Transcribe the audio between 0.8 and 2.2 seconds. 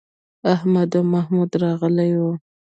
او محمد راغلي